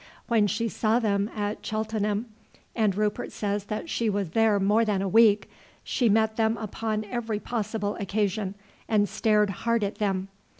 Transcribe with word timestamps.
When 0.27 0.47
she 0.47 0.67
saw 0.67 0.97
them 0.97 1.29
at 1.35 1.63
Cheltenham, 1.63 2.25
and 2.75 2.95
Rupert 2.97 3.31
says 3.31 3.65
that 3.65 3.87
she 3.87 4.09
was 4.09 4.31
there 4.31 4.59
more 4.59 4.83
than 4.83 4.99
a 4.99 5.07
week, 5.07 5.47
she 5.83 6.09
met 6.09 6.37
them 6.37 6.57
upon 6.57 7.03
every 7.05 7.39
possible 7.39 7.95
occasion 7.97 8.55
and 8.87 9.07
stared 9.07 9.51
hard 9.51 9.83
at 9.83 9.99
them. 9.99 10.29